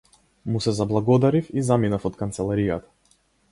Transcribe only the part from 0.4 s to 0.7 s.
Му